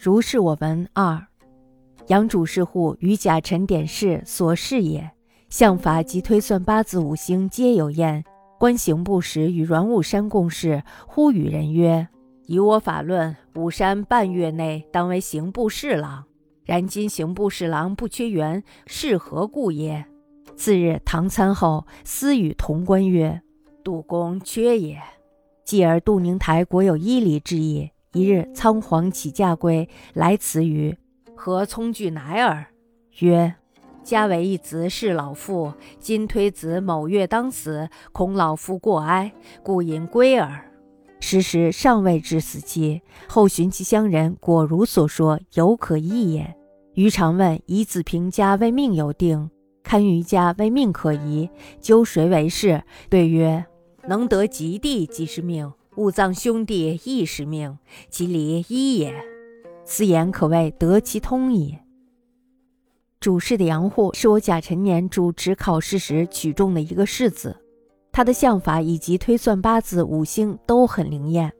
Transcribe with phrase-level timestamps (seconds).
[0.00, 1.26] 如是我闻二，
[2.06, 5.10] 阳主事户与甲辰点事所事也。
[5.48, 8.24] 相法及推算八字五行皆有验。
[8.60, 12.06] 观刑部时与阮武山共事，呼与人曰
[12.46, 16.24] ：“以我法论，武山半月内当为刑部侍郎。
[16.64, 20.04] 然今刑部侍郎不缺员，是何故也？”
[20.54, 23.42] 次日，唐参后私与同官曰
[23.82, 25.02] ：“杜公缺也。”
[25.66, 27.90] 继而杜宁台国有依礼之意。
[28.14, 30.96] 一日仓皇起驾归，来辞于
[31.36, 32.66] 何聪具乃尔？
[33.18, 33.54] 曰
[34.02, 39.30] ：“家为一子是老父，今推子某月当死，恐老夫过哀，
[39.62, 40.64] 故引归耳。”
[41.20, 46.56] 时时尚未至死期，后寻其乡人，果如所说，犹可议也。
[46.94, 49.50] 余常问：“以子平家为命有定？”
[49.84, 52.82] 堪舆家为命可疑，究谁为是？
[53.10, 53.66] 对曰：
[54.06, 57.76] 能得吉地即是命，五藏兄弟亦是命，
[58.08, 59.12] 其理一也。
[59.84, 61.76] 此言可谓得其通矣。
[63.18, 67.56] 主事的杨户是我甲辰年主持考试时取中的一个士子，
[68.12, 71.52] 他的相法以及推算八字五星都很灵验。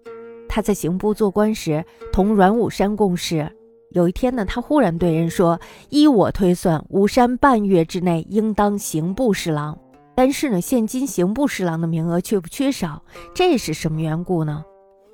[0.49, 3.51] 他在刑部做官时，同阮武山共事。
[3.91, 9.77] 有一天呢，他忽然对人说：“依我推算，武山半月之内应当刑部侍郎。
[10.19, 13.01] 但是呢，现今刑部侍郎的名额却不缺少，
[13.33, 14.65] 这是什么缘故呢？”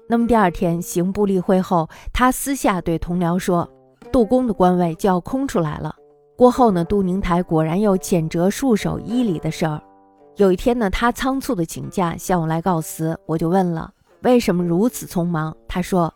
[0.08, 3.68] 那么第二天刑部例会后，他私下对同僚说
[4.10, 5.94] ：“杜公的官位就要空出来了。”
[6.38, 9.78] 过后呢，杜宁台果然有谴责戍守伊犁的事儿。
[10.36, 13.92] 有一天呢，他仓促的请假向我来告辞，我就问了
[14.24, 16.10] ：“为什么如此匆忙？”他说。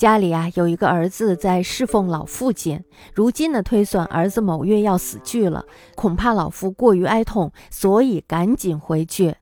[0.00, 5.62] 家里啊有一个儿子在侍奉老父亲，如今呢推算儿子某月要死去了，
[5.94, 9.34] 恐怕老父过于哀痛，所以赶紧回去。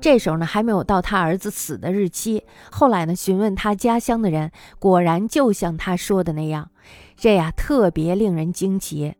[0.00, 2.42] 这时候呢还没有到他儿子死的日期。
[2.70, 6.70] 后来呢询问他家乡的人，果然就像他说的那样，
[7.14, 9.12] 这呀特别令人惊奇。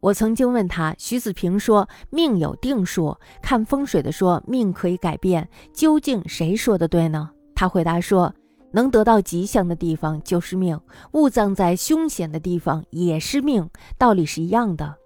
[0.00, 7.30] 我曾经问他，徐子平说命有定数，看风水的说命可以改变，究竟谁说的对呢？
[7.54, 8.34] 他回答说。
[8.72, 10.78] 能得到吉祥的地方就是命，
[11.12, 14.96] 物葬在凶险的地方也是命，道理是一样的。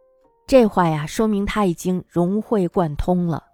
[0.47, 3.45] 这话呀，说明他已经融会贯通了。